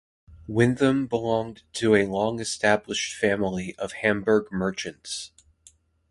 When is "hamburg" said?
3.91-4.47